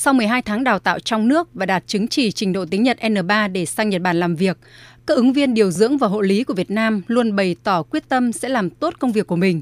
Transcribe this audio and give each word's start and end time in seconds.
Sau 0.00 0.14
12 0.14 0.42
tháng 0.42 0.64
đào 0.64 0.78
tạo 0.78 0.98
trong 0.98 1.28
nước 1.28 1.48
và 1.54 1.66
đạt 1.66 1.86
chứng 1.86 2.08
chỉ 2.08 2.32
trình 2.32 2.52
độ 2.52 2.64
tiếng 2.70 2.82
Nhật 2.82 2.98
N3 3.00 3.52
để 3.52 3.66
sang 3.66 3.88
Nhật 3.88 4.02
Bản 4.02 4.20
làm 4.20 4.36
việc, 4.36 4.58
các 5.06 5.14
ứng 5.14 5.32
viên 5.32 5.54
điều 5.54 5.70
dưỡng 5.70 5.98
và 5.98 6.08
hộ 6.08 6.20
lý 6.20 6.44
của 6.44 6.54
Việt 6.54 6.70
Nam 6.70 7.02
luôn 7.06 7.36
bày 7.36 7.56
tỏ 7.64 7.82
quyết 7.82 8.08
tâm 8.08 8.32
sẽ 8.32 8.48
làm 8.48 8.70
tốt 8.70 8.94
công 8.98 9.12
việc 9.12 9.26
của 9.26 9.36
mình. 9.36 9.60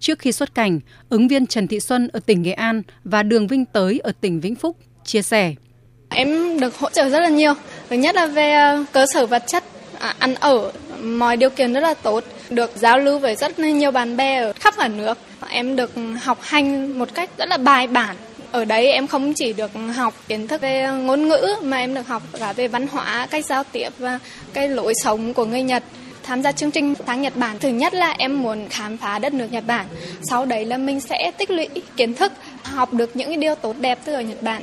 Trước 0.00 0.18
khi 0.18 0.32
xuất 0.32 0.54
cảnh, 0.54 0.80
ứng 1.08 1.28
viên 1.28 1.46
Trần 1.46 1.68
Thị 1.68 1.80
Xuân 1.80 2.08
ở 2.12 2.20
tỉnh 2.26 2.42
Nghệ 2.42 2.52
An 2.52 2.82
và 3.04 3.22
Đường 3.22 3.46
Vinh 3.46 3.64
Tới 3.64 3.98
ở 3.98 4.12
tỉnh 4.20 4.40
Vĩnh 4.40 4.54
Phúc 4.54 4.76
chia 5.04 5.22
sẻ. 5.22 5.54
Em 6.08 6.60
được 6.60 6.78
hỗ 6.78 6.90
trợ 6.90 7.08
rất 7.08 7.20
là 7.20 7.28
nhiều. 7.28 7.54
Thứ 7.90 7.96
nhất 7.96 8.14
là 8.14 8.26
về 8.26 8.52
ờ, 8.52 8.84
cơ 8.92 9.06
sở 9.14 9.26
vật 9.26 9.42
chất, 9.46 9.64
à, 9.98 10.14
ăn 10.18 10.34
ở, 10.34 10.72
mọi 11.02 11.36
điều 11.36 11.50
kiện 11.50 11.72
rất 11.72 11.80
là 11.80 11.94
tốt. 11.94 12.24
Được 12.50 12.70
giao 12.74 12.98
lưu 12.98 13.18
với 13.18 13.36
rất 13.36 13.58
nhiều 13.58 13.90
bạn 13.90 14.16
bè 14.16 14.36
ở 14.42 14.52
khắp 14.52 14.74
cả 14.78 14.88
nước. 14.88 15.18
Em 15.48 15.76
được 15.76 15.92
học 16.22 16.38
hành 16.42 16.98
một 16.98 17.14
cách 17.14 17.30
rất 17.38 17.48
là 17.48 17.56
bài 17.56 17.86
bản. 17.86 18.16
Ở 18.52 18.64
đấy 18.64 18.86
em 18.86 19.06
không 19.06 19.34
chỉ 19.34 19.52
được 19.52 19.70
học 19.94 20.14
kiến 20.28 20.48
thức 20.48 20.60
về 20.60 20.86
ngôn 20.92 21.28
ngữ 21.28 21.46
mà 21.62 21.76
em 21.76 21.94
được 21.94 22.06
học 22.06 22.22
cả 22.38 22.52
về 22.52 22.68
văn 22.68 22.86
hóa, 22.86 23.26
cách 23.30 23.46
giao 23.46 23.64
tiếp 23.72 23.88
và 23.98 24.18
cái 24.52 24.68
lối 24.68 24.94
sống 24.94 25.34
của 25.34 25.44
người 25.44 25.62
Nhật 25.62 25.82
tham 26.22 26.42
gia 26.42 26.52
chương 26.52 26.70
trình 26.70 26.94
tháng 27.06 27.22
Nhật 27.22 27.36
Bản. 27.36 27.58
Thứ 27.58 27.68
nhất 27.68 27.94
là 27.94 28.14
em 28.18 28.42
muốn 28.42 28.68
khám 28.68 28.96
phá 28.96 29.18
đất 29.18 29.34
nước 29.34 29.46
Nhật 29.50 29.66
Bản. 29.66 29.86
Sau 30.22 30.44
đấy 30.44 30.64
là 30.64 30.78
mình 30.78 31.00
sẽ 31.00 31.32
tích 31.38 31.50
lũy 31.50 31.68
kiến 31.96 32.14
thức, 32.14 32.32
học 32.62 32.92
được 32.92 33.16
những 33.16 33.40
điều 33.40 33.54
tốt 33.54 33.76
đẹp 33.80 33.98
từ 34.04 34.12
ở 34.12 34.20
Nhật 34.20 34.42
Bản. 34.42 34.62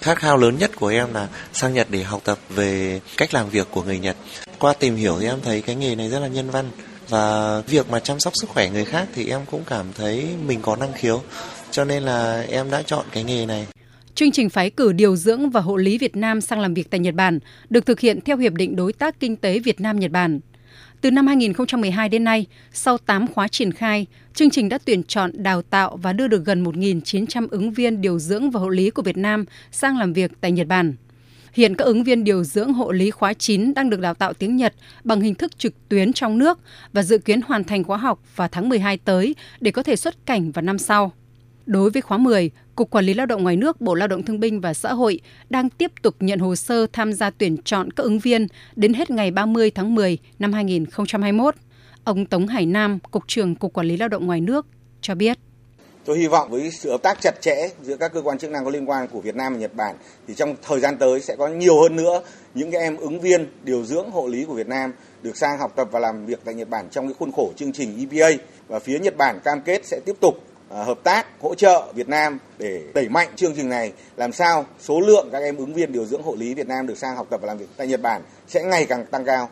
Khát 0.00 0.18
khao 0.18 0.36
lớn 0.36 0.58
nhất 0.58 0.70
của 0.76 0.88
em 0.88 1.14
là 1.14 1.28
sang 1.52 1.74
Nhật 1.74 1.86
để 1.90 2.02
học 2.02 2.20
tập 2.24 2.38
về 2.48 3.00
cách 3.16 3.34
làm 3.34 3.50
việc 3.50 3.68
của 3.70 3.82
người 3.82 3.98
Nhật. 3.98 4.16
Qua 4.58 4.72
tìm 4.72 4.96
hiểu 4.96 5.16
thì 5.20 5.26
em 5.26 5.38
thấy 5.44 5.62
cái 5.62 5.76
nghề 5.76 5.94
này 5.94 6.08
rất 6.08 6.18
là 6.18 6.28
nhân 6.28 6.50
văn 6.50 6.70
và 7.08 7.60
việc 7.66 7.90
mà 7.90 8.00
chăm 8.00 8.20
sóc 8.20 8.32
sức 8.36 8.50
khỏe 8.50 8.70
người 8.70 8.84
khác 8.84 9.06
thì 9.14 9.28
em 9.28 9.40
cũng 9.50 9.62
cảm 9.66 9.86
thấy 9.96 10.26
mình 10.46 10.62
có 10.62 10.76
năng 10.76 10.92
khiếu 10.92 11.22
cho 11.70 11.84
nên 11.84 12.02
là 12.02 12.44
em 12.50 12.70
đã 12.70 12.82
chọn 12.82 13.06
cái 13.12 13.24
nghề 13.24 13.46
này. 13.46 13.66
Chương 14.14 14.30
trình 14.30 14.50
phái 14.50 14.70
cử 14.70 14.92
điều 14.92 15.16
dưỡng 15.16 15.50
và 15.50 15.60
hộ 15.60 15.76
lý 15.76 15.98
Việt 15.98 16.16
Nam 16.16 16.40
sang 16.40 16.60
làm 16.60 16.74
việc 16.74 16.90
tại 16.90 17.00
Nhật 17.00 17.14
Bản 17.14 17.38
được 17.70 17.86
thực 17.86 18.00
hiện 18.00 18.20
theo 18.20 18.36
Hiệp 18.36 18.54
định 18.54 18.76
Đối 18.76 18.92
tác 18.92 19.20
Kinh 19.20 19.36
tế 19.36 19.58
Việt 19.58 19.80
Nam-Nhật 19.80 20.10
Bản. 20.10 20.40
Từ 21.00 21.10
năm 21.10 21.26
2012 21.26 22.08
đến 22.08 22.24
nay, 22.24 22.46
sau 22.72 22.98
8 22.98 23.26
khóa 23.26 23.48
triển 23.48 23.72
khai, 23.72 24.06
chương 24.34 24.50
trình 24.50 24.68
đã 24.68 24.78
tuyển 24.84 25.02
chọn, 25.04 25.30
đào 25.34 25.62
tạo 25.62 25.96
và 25.96 26.12
đưa 26.12 26.28
được 26.28 26.44
gần 26.44 26.64
1.900 26.64 27.48
ứng 27.50 27.72
viên 27.72 28.00
điều 28.00 28.18
dưỡng 28.18 28.50
và 28.50 28.60
hộ 28.60 28.68
lý 28.68 28.90
của 28.90 29.02
Việt 29.02 29.16
Nam 29.16 29.44
sang 29.72 29.98
làm 29.98 30.12
việc 30.12 30.32
tại 30.40 30.52
Nhật 30.52 30.66
Bản. 30.66 30.94
Hiện 31.52 31.74
các 31.74 31.84
ứng 31.84 32.04
viên 32.04 32.24
điều 32.24 32.44
dưỡng 32.44 32.72
hộ 32.72 32.92
lý 32.92 33.10
khóa 33.10 33.32
9 33.32 33.74
đang 33.74 33.90
được 33.90 34.00
đào 34.00 34.14
tạo 34.14 34.32
tiếng 34.32 34.56
Nhật 34.56 34.74
bằng 35.04 35.20
hình 35.20 35.34
thức 35.34 35.58
trực 35.58 35.88
tuyến 35.88 36.12
trong 36.12 36.38
nước 36.38 36.58
và 36.92 37.02
dự 37.02 37.18
kiến 37.18 37.40
hoàn 37.40 37.64
thành 37.64 37.84
khóa 37.84 37.96
học 37.96 38.18
vào 38.36 38.48
tháng 38.48 38.68
12 38.68 38.98
tới 38.98 39.34
để 39.60 39.70
có 39.70 39.82
thể 39.82 39.96
xuất 39.96 40.26
cảnh 40.26 40.50
vào 40.50 40.62
năm 40.62 40.78
sau. 40.78 41.12
Đối 41.66 41.90
với 41.90 42.02
khóa 42.02 42.18
10, 42.18 42.50
Cục 42.76 42.90
Quản 42.90 43.04
lý 43.04 43.14
Lao 43.14 43.26
động 43.26 43.42
ngoài 43.42 43.56
nước, 43.56 43.80
Bộ 43.80 43.94
Lao 43.94 44.08
động 44.08 44.22
Thương 44.22 44.40
binh 44.40 44.60
và 44.60 44.74
Xã 44.74 44.92
hội 44.92 45.20
đang 45.50 45.70
tiếp 45.70 45.92
tục 46.02 46.14
nhận 46.20 46.38
hồ 46.38 46.56
sơ 46.56 46.86
tham 46.92 47.12
gia 47.12 47.30
tuyển 47.30 47.56
chọn 47.64 47.90
các 47.90 48.02
ứng 48.02 48.18
viên 48.18 48.46
đến 48.76 48.94
hết 48.94 49.10
ngày 49.10 49.30
30 49.30 49.70
tháng 49.70 49.94
10 49.94 50.18
năm 50.38 50.52
2021. 50.52 51.54
Ông 52.04 52.26
Tống 52.26 52.46
Hải 52.46 52.66
Nam, 52.66 52.98
Cục 53.10 53.22
trưởng 53.26 53.54
Cục 53.54 53.72
Quản 53.72 53.86
lý 53.86 53.96
Lao 53.96 54.08
động 54.08 54.26
ngoài 54.26 54.40
nước 54.40 54.66
cho 55.00 55.14
biết. 55.14 55.38
Tôi 56.04 56.18
hy 56.18 56.26
vọng 56.26 56.50
với 56.50 56.70
sự 56.70 56.90
hợp 56.90 57.02
tác 57.02 57.20
chặt 57.20 57.40
chẽ 57.40 57.68
giữa 57.82 57.96
các 57.96 58.12
cơ 58.12 58.22
quan 58.22 58.38
chức 58.38 58.50
năng 58.50 58.64
có 58.64 58.70
liên 58.70 58.90
quan 58.90 59.08
của 59.08 59.20
Việt 59.20 59.36
Nam 59.36 59.52
và 59.52 59.58
Nhật 59.60 59.74
Bản 59.74 59.96
thì 60.28 60.34
trong 60.34 60.54
thời 60.62 60.80
gian 60.80 60.96
tới 60.98 61.20
sẽ 61.20 61.36
có 61.36 61.48
nhiều 61.48 61.82
hơn 61.82 61.96
nữa 61.96 62.22
những 62.54 62.70
cái 62.70 62.82
em 62.82 62.96
ứng 62.96 63.20
viên 63.20 63.46
điều 63.62 63.84
dưỡng 63.84 64.10
hộ 64.10 64.26
lý 64.26 64.44
của 64.44 64.54
Việt 64.54 64.68
Nam 64.68 64.92
được 65.22 65.36
sang 65.36 65.58
học 65.58 65.72
tập 65.76 65.88
và 65.90 66.00
làm 66.00 66.26
việc 66.26 66.40
tại 66.44 66.54
Nhật 66.54 66.68
Bản 66.68 66.88
trong 66.90 67.06
cái 67.06 67.14
khuôn 67.18 67.32
khổ 67.32 67.52
chương 67.56 67.72
trình 67.72 68.08
EPA 68.10 68.42
và 68.68 68.78
phía 68.78 68.98
Nhật 68.98 69.16
Bản 69.16 69.40
cam 69.44 69.60
kết 69.60 69.86
sẽ 69.86 70.00
tiếp 70.04 70.16
tục 70.20 70.45
À, 70.70 70.84
hợp 70.84 70.98
tác 71.04 71.26
hỗ 71.40 71.54
trợ 71.54 71.92
Việt 71.94 72.08
Nam 72.08 72.38
để 72.58 72.82
đẩy 72.94 73.08
mạnh 73.08 73.28
chương 73.36 73.52
trình 73.56 73.68
này 73.68 73.92
làm 74.16 74.32
sao 74.32 74.66
số 74.80 75.00
lượng 75.00 75.28
các 75.32 75.38
em 75.38 75.56
ứng 75.56 75.74
viên 75.74 75.92
điều 75.92 76.04
dưỡng 76.04 76.22
hộ 76.22 76.34
lý 76.34 76.54
Việt 76.54 76.66
Nam 76.66 76.86
được 76.86 76.98
sang 76.98 77.16
học 77.16 77.26
tập 77.30 77.40
và 77.42 77.46
làm 77.46 77.58
việc 77.58 77.66
tại 77.76 77.86
Nhật 77.86 78.02
Bản 78.02 78.22
sẽ 78.48 78.64
ngày 78.64 78.86
càng 78.88 79.06
tăng 79.06 79.24
cao. 79.24 79.48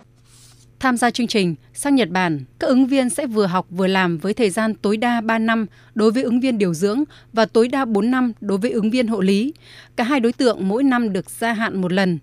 Tham 0.81 0.97
gia 0.97 1.11
chương 1.11 1.27
trình 1.27 1.55
sang 1.75 1.95
Nhật 1.95 2.09
Bản, 2.11 2.45
các 2.59 2.67
ứng 2.67 2.87
viên 2.87 3.11
sẽ 3.11 3.27
vừa 3.27 3.47
học 3.47 3.67
vừa 3.71 3.87
làm 3.87 4.19
với 4.19 4.35
thời 4.35 4.51
gian 4.51 4.75
tối 4.75 4.97
đa 4.97 5.21
3 5.21 5.39
năm 5.39 5.67
đối 5.95 6.11
với 6.11 6.23
ứng 6.23 6.41
viên 6.41 6.59
điều 6.59 6.75
dưỡng 6.75 7.05
và 7.33 7.47
tối 7.47 7.69
đa 7.69 7.85
4 7.85 8.11
năm 8.11 8.33
đối 8.41 8.59
với 8.59 8.71
ứng 8.71 8.91
viên 8.91 9.07
hộ 9.07 9.21
lý. 9.21 9.55
Cả 9.97 10.05
hai 10.05 10.21
đối 10.21 10.33
tượng 10.33 10.69
mỗi 10.69 10.83
năm 10.83 11.13
được 11.13 11.31
gia 11.31 11.53
hạn 11.53 11.81
một 11.81 11.93
lần. 11.93 12.19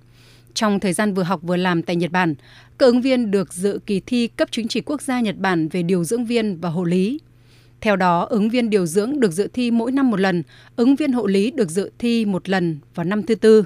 Trong 0.54 0.80
thời 0.80 0.94
gian 0.94 1.14
vừa 1.14 1.24
học 1.24 1.40
vừa 1.44 1.58
làm 1.58 1.82
tại 1.82 1.96
Nhật 1.96 2.12
Bản, 2.12 2.36
các 2.78 2.86
ứng 2.86 3.02
viên 3.02 3.32
được 3.32 3.54
dự 3.54 3.80
kỳ 3.86 4.00
thi 4.06 4.28
cấp 4.28 4.52
chứng 4.52 4.68
chỉ 4.68 4.82
quốc 4.82 5.02
gia 5.02 5.20
Nhật 5.20 5.38
Bản 5.38 5.68
về 5.68 5.84
điều 5.84 6.04
dưỡng 6.04 6.26
viên 6.26 6.62
và 6.62 6.70
hộ 6.70 6.84
lý. 6.84 7.20
Theo 7.81 7.96
đó, 7.96 8.28
ứng 8.30 8.50
viên 8.50 8.69
điều 8.69 8.86
dưỡng 8.86 9.19
được 9.19 9.31
dự 9.31 9.47
thi 9.53 9.72
mỗi 9.72 9.92
năm 9.92 10.12
một 10.12 10.19
lần, 10.19 10.44
ứng 10.75 10.96
viên 10.96 11.12
hộ 11.12 11.28
lý 11.28 11.52
được 11.52 11.69
dự 11.69 11.92
thi 12.00 12.25
một 12.25 12.50
lần 12.50 12.80
vào 12.96 13.03
năm 13.03 13.24
thứ 13.24 13.36
tư. 13.36 13.64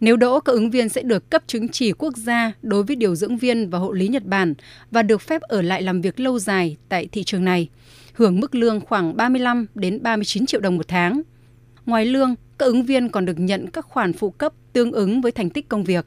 Nếu 0.00 0.16
đỗ, 0.16 0.40
các 0.40 0.52
ứng 0.52 0.70
viên 0.70 0.88
sẽ 0.88 1.02
được 1.02 1.30
cấp 1.30 1.42
chứng 1.46 1.68
chỉ 1.68 1.92
quốc 1.92 2.16
gia 2.16 2.52
đối 2.62 2.82
với 2.82 2.96
điều 2.96 3.14
dưỡng 3.14 3.36
viên 3.36 3.70
và 3.70 3.78
hộ 3.78 3.92
lý 3.92 4.08
Nhật 4.08 4.24
Bản 4.24 4.54
và 4.90 5.02
được 5.02 5.20
phép 5.20 5.42
ở 5.42 5.62
lại 5.62 5.82
làm 5.82 6.00
việc 6.00 6.20
lâu 6.20 6.38
dài 6.38 6.76
tại 6.88 7.08
thị 7.12 7.24
trường 7.24 7.44
này, 7.44 7.68
hưởng 8.12 8.40
mức 8.40 8.54
lương 8.54 8.80
khoảng 8.80 9.16
35 9.16 9.66
đến 9.74 10.02
39 10.02 10.46
triệu 10.46 10.60
đồng 10.60 10.76
một 10.76 10.88
tháng. 10.88 11.22
Ngoài 11.86 12.06
lương, 12.06 12.34
các 12.58 12.66
ứng 12.66 12.82
viên 12.82 13.08
còn 13.08 13.24
được 13.24 13.38
nhận 13.38 13.66
các 13.70 13.84
khoản 13.84 14.12
phụ 14.12 14.30
cấp 14.30 14.52
tương 14.72 14.92
ứng 14.92 15.20
với 15.20 15.32
thành 15.32 15.50
tích 15.50 15.68
công 15.68 15.84
việc. 15.84 16.06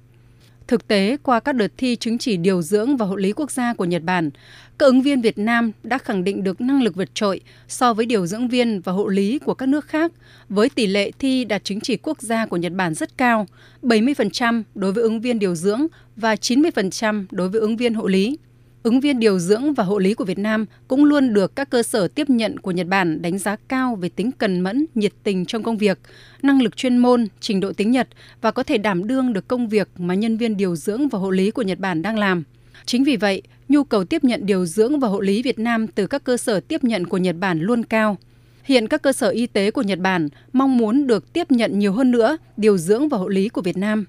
Thực 0.69 0.87
tế, 0.87 1.17
qua 1.23 1.39
các 1.39 1.55
đợt 1.55 1.71
thi 1.77 1.95
chứng 1.95 2.17
chỉ 2.17 2.37
điều 2.37 2.61
dưỡng 2.61 2.97
và 2.97 3.05
hộ 3.05 3.15
lý 3.15 3.31
quốc 3.31 3.51
gia 3.51 3.73
của 3.73 3.85
Nhật 3.85 4.03
Bản, 4.03 4.29
các 4.77 4.85
ứng 4.85 5.01
viên 5.01 5.21
Việt 5.21 5.37
Nam 5.37 5.71
đã 5.83 5.97
khẳng 5.97 6.23
định 6.23 6.43
được 6.43 6.61
năng 6.61 6.83
lực 6.83 6.95
vượt 6.95 7.15
trội 7.15 7.41
so 7.67 7.93
với 7.93 8.05
điều 8.05 8.25
dưỡng 8.25 8.47
viên 8.47 8.81
và 8.81 8.91
hộ 8.91 9.07
lý 9.07 9.39
của 9.39 9.53
các 9.53 9.69
nước 9.69 9.87
khác, 9.87 10.11
với 10.49 10.69
tỷ 10.69 10.87
lệ 10.87 11.11
thi 11.19 11.45
đạt 11.45 11.63
chứng 11.63 11.81
chỉ 11.81 11.97
quốc 11.97 12.21
gia 12.21 12.45
của 12.45 12.57
Nhật 12.57 12.71
Bản 12.73 12.93
rất 12.93 13.17
cao, 13.17 13.47
70% 13.83 14.63
đối 14.75 14.91
với 14.91 15.03
ứng 15.03 15.21
viên 15.21 15.39
điều 15.39 15.55
dưỡng 15.55 15.87
và 16.15 16.35
90% 16.35 17.25
đối 17.31 17.49
với 17.49 17.61
ứng 17.61 17.77
viên 17.77 17.93
hộ 17.93 18.07
lý 18.07 18.37
ứng 18.83 18.99
viên 18.99 19.19
điều 19.19 19.39
dưỡng 19.39 19.73
và 19.73 19.83
hộ 19.83 19.99
lý 19.99 20.13
của 20.13 20.25
Việt 20.25 20.37
Nam 20.39 20.65
cũng 20.87 21.05
luôn 21.05 21.33
được 21.33 21.55
các 21.55 21.69
cơ 21.69 21.83
sở 21.83 22.07
tiếp 22.07 22.29
nhận 22.29 22.59
của 22.59 22.71
Nhật 22.71 22.87
Bản 22.87 23.21
đánh 23.21 23.37
giá 23.37 23.55
cao 23.67 23.95
về 23.95 24.09
tính 24.09 24.31
cần 24.31 24.59
mẫn, 24.59 24.85
nhiệt 24.95 25.13
tình 25.23 25.45
trong 25.45 25.63
công 25.63 25.77
việc, 25.77 25.99
năng 26.41 26.61
lực 26.61 26.77
chuyên 26.77 26.97
môn, 26.97 27.27
trình 27.39 27.59
độ 27.59 27.73
tiếng 27.73 27.91
Nhật 27.91 28.07
và 28.41 28.51
có 28.51 28.63
thể 28.63 28.77
đảm 28.77 29.07
đương 29.07 29.33
được 29.33 29.47
công 29.47 29.67
việc 29.67 29.89
mà 29.97 30.13
nhân 30.13 30.37
viên 30.37 30.57
điều 30.57 30.75
dưỡng 30.75 31.07
và 31.07 31.19
hộ 31.19 31.29
lý 31.31 31.51
của 31.51 31.61
Nhật 31.61 31.79
Bản 31.79 32.01
đang 32.01 32.17
làm. 32.17 32.43
Chính 32.85 33.03
vì 33.03 33.15
vậy, 33.15 33.41
nhu 33.69 33.83
cầu 33.83 34.05
tiếp 34.05 34.23
nhận 34.23 34.45
điều 34.45 34.65
dưỡng 34.65 34.99
và 34.99 35.07
hộ 35.07 35.19
lý 35.19 35.41
Việt 35.43 35.59
Nam 35.59 35.87
từ 35.87 36.07
các 36.07 36.23
cơ 36.23 36.37
sở 36.37 36.59
tiếp 36.59 36.83
nhận 36.83 37.07
của 37.07 37.17
Nhật 37.17 37.35
Bản 37.39 37.61
luôn 37.61 37.83
cao. 37.83 38.17
Hiện 38.63 38.87
các 38.87 39.01
cơ 39.01 39.13
sở 39.13 39.29
y 39.29 39.47
tế 39.47 39.71
của 39.71 39.81
Nhật 39.81 39.99
Bản 39.99 40.29
mong 40.53 40.77
muốn 40.77 41.07
được 41.07 41.33
tiếp 41.33 41.51
nhận 41.51 41.79
nhiều 41.79 41.93
hơn 41.93 42.11
nữa 42.11 42.37
điều 42.57 42.77
dưỡng 42.77 43.09
và 43.09 43.17
hộ 43.17 43.27
lý 43.27 43.49
của 43.49 43.61
Việt 43.61 43.77
Nam. 43.77 44.05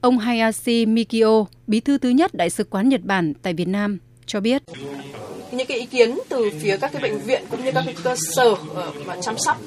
Ông 0.00 0.18
Hayashi 0.18 0.86
Mikio, 0.86 1.44
bí 1.66 1.80
thư 1.80 1.98
thứ 1.98 2.08
nhất 2.08 2.34
Đại 2.34 2.50
sứ 2.50 2.64
quán 2.64 2.88
Nhật 2.88 3.04
Bản 3.04 3.32
tại 3.42 3.54
Việt 3.54 3.68
Nam, 3.68 3.98
cho 4.26 4.40
biết. 4.40 4.62
Những 5.50 5.66
cái 5.66 5.78
ý 5.78 5.86
kiến 5.86 6.18
từ 6.28 6.50
phía 6.60 6.76
các 6.76 6.92
cái 6.92 7.02
bệnh 7.02 7.18
viện 7.18 7.44
cũng 7.50 7.64
như 7.64 7.72
các 7.72 7.82
cái 7.84 7.94
cơ 8.02 8.16
sở 8.16 8.54
ờ, 8.74 8.92
mà 9.06 9.16
chăm 9.20 9.38
sóc 9.38 9.60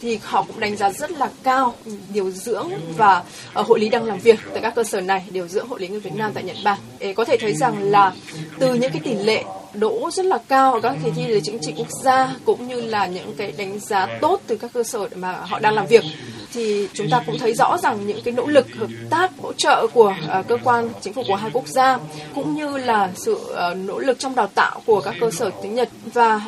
thì 0.00 0.18
họ 0.22 0.42
cũng 0.42 0.60
đánh 0.60 0.76
giá 0.76 0.90
rất 0.90 1.10
là 1.10 1.30
cao 1.42 1.74
điều 2.12 2.30
dưỡng 2.30 2.70
và 2.96 3.22
ờ, 3.52 3.62
hội 3.62 3.74
hộ 3.74 3.76
lý 3.76 3.88
đang 3.88 4.04
làm 4.04 4.18
việc 4.18 4.40
tại 4.52 4.62
các 4.62 4.74
cơ 4.74 4.84
sở 4.84 5.00
này, 5.00 5.24
điều 5.30 5.48
dưỡng 5.48 5.68
hộ 5.68 5.76
lý 5.76 5.88
người 5.88 6.00
Việt 6.00 6.14
Nam 6.14 6.32
tại 6.34 6.44
Nhật 6.44 6.56
Bản. 6.64 6.78
Để 6.98 7.12
có 7.12 7.24
thể 7.24 7.36
thấy 7.40 7.54
rằng 7.54 7.90
là 7.90 8.12
từ 8.58 8.74
những 8.74 8.92
cái 8.92 9.00
tỷ 9.04 9.14
lệ 9.14 9.44
đỗ 9.74 10.10
rất 10.10 10.26
là 10.26 10.38
cao 10.48 10.74
ở 10.74 10.80
các 10.80 10.96
kỳ 11.04 11.10
thi 11.10 11.22
về 11.28 11.40
chính 11.40 11.58
trị 11.58 11.72
quốc 11.76 11.88
gia 12.04 12.34
cũng 12.44 12.68
như 12.68 12.80
là 12.80 13.06
những 13.06 13.34
cái 13.36 13.52
đánh 13.56 13.78
giá 13.78 14.18
tốt 14.20 14.40
từ 14.46 14.56
các 14.56 14.70
cơ 14.72 14.82
sở 14.82 15.08
mà 15.14 15.32
họ 15.32 15.58
đang 15.58 15.74
làm 15.74 15.86
việc 15.86 16.04
thì 16.52 16.88
chúng 16.92 17.10
ta 17.10 17.22
cũng 17.26 17.38
thấy 17.38 17.54
rõ 17.54 17.78
rằng 17.78 18.06
những 18.06 18.20
cái 18.24 18.34
nỗ 18.34 18.46
lực 18.46 18.66
hợp 18.74 18.90
tác 19.10 19.30
hỗ 19.42 19.52
trợ 19.52 19.86
của 19.94 20.14
uh, 20.38 20.48
cơ 20.48 20.56
quan 20.64 20.88
chính 21.00 21.12
phủ 21.12 21.22
của 21.28 21.34
hai 21.34 21.50
quốc 21.50 21.68
gia 21.68 21.98
cũng 22.34 22.54
như 22.54 22.76
là 22.76 23.12
sự 23.14 23.32
uh, 23.32 23.76
nỗ 23.76 23.98
lực 23.98 24.18
trong 24.18 24.34
đào 24.34 24.46
tạo 24.46 24.80
của 24.86 25.00
các 25.00 25.14
cơ 25.20 25.30
sở 25.30 25.50
tiếng 25.62 25.74
Nhật 25.74 25.88
và 26.12 26.40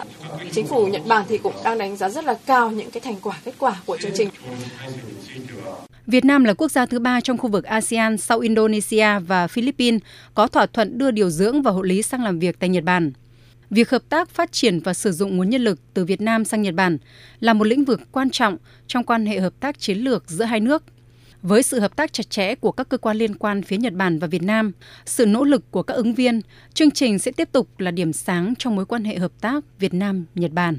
chính 0.53 0.67
phủ 0.67 0.87
Nhật 0.87 1.03
Bản 1.07 1.25
thì 1.29 1.39
cũng 1.39 1.55
đang 1.65 1.79
đánh 1.79 1.97
giá 1.97 2.09
rất 2.09 2.25
là 2.25 2.35
cao 2.47 2.71
những 2.71 2.91
cái 2.91 3.01
thành 3.01 3.17
quả 3.23 3.39
kết 3.45 3.55
quả 3.59 3.77
của 3.87 3.97
chương 3.97 4.13
trình. 4.15 4.29
Việt 6.07 6.25
Nam 6.25 6.45
là 6.45 6.55
quốc 6.55 6.71
gia 6.71 6.87
thứ 6.87 6.99
ba 6.99 7.21
trong 7.21 7.39
khu 7.39 7.51
vực 7.51 7.65
ASEAN 7.65 8.19
sau 8.19 8.39
Indonesia 8.39 9.19
và 9.27 9.47
Philippines 9.47 10.01
có 10.35 10.47
thỏa 10.47 10.67
thuận 10.67 10.99
đưa 10.99 11.11
điều 11.11 11.31
dưỡng 11.31 11.63
và 11.63 11.71
hộ 11.71 11.83
lý 11.83 12.03
sang 12.03 12.25
làm 12.25 12.39
việc 12.39 12.59
tại 12.59 12.69
Nhật 12.69 12.85
Bản. 12.85 13.13
Việc 13.71 13.91
hợp 13.91 14.03
tác 14.09 14.31
phát 14.31 14.53
triển 14.53 14.81
và 14.81 14.95
sử 14.95 15.13
dụng 15.13 15.37
nguồn 15.37 15.51
nhân 15.51 15.65
lực 15.65 15.81
từ 15.95 16.05
Việt 16.05 16.21
Nam 16.21 16.45
sang 16.45 16.63
Nhật 16.63 16.75
Bản 16.75 16.99
là 17.41 17.53
một 17.53 17.67
lĩnh 17.67 17.85
vực 17.85 18.01
quan 18.13 18.31
trọng 18.31 18.57
trong 18.87 19.05
quan 19.05 19.27
hệ 19.27 19.41
hợp 19.41 19.53
tác 19.61 19.79
chiến 19.79 19.99
lược 19.99 20.31
giữa 20.31 20.45
hai 20.45 20.61
nước. 20.61 20.85
Với 21.43 21.63
sự 21.63 21.81
hợp 21.81 21.97
tác 21.97 22.13
chặt 22.13 22.31
chẽ 22.31 22.55
của 22.55 22.73
các 22.73 22.89
cơ 22.89 22.99
quan 22.99 23.17
liên 23.17 23.35
quan 23.35 23.63
phía 23.63 23.77
Nhật 23.77 23.93
Bản 23.93 24.19
và 24.19 24.27
Việt 24.27 24.43
Nam, 24.43 24.73
sự 25.05 25.27
nỗ 25.27 25.45
lực 25.45 25.71
của 25.71 25.83
các 25.83 25.95
ứng 25.95 26.15
viên, 26.15 26.41
chương 26.75 26.91
trình 26.91 27.19
sẽ 27.19 27.33
tiếp 27.33 27.49
tục 27.53 27.81
là 27.81 27.91
điểm 27.91 28.13
sáng 28.13 28.55
trong 28.59 28.77
mối 28.77 28.87
quan 28.87 29.05
hệ 29.05 29.19
hợp 29.19 29.33
tác 29.41 29.65
Việt 29.79 29.95
Nam-Nhật 29.95 30.53
Bản. 30.53 30.79